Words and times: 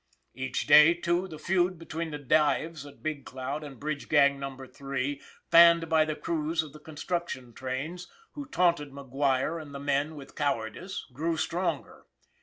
Each 0.33 0.65
day, 0.65 0.95
too, 0.95 1.27
the 1.27 1.37
feud 1.37 1.77
between 1.77 2.09
the 2.09 2.17
dives 2.17 2.87
at 2.87 3.03
Big 3.03 3.23
Cloud 3.23 3.63
and 3.63 3.79
Bridge 3.79 4.09
Gang 4.09 4.39
No. 4.39 4.57
3, 4.65 5.21
fanned 5.51 5.89
by 5.89 6.05
the 6.05 6.15
crews 6.15 6.63
of 6.63 6.73
the 6.73 6.79
construction 6.79 7.53
trains, 7.53 8.09
who 8.31 8.47
taunted 8.47 8.89
McGuire 8.89 9.61
and 9.61 9.75
the 9.75 9.79
men 9.79 10.15
with 10.15 10.33
cowardice, 10.33 11.05
grew 11.13 11.37
stronger. 11.37 12.07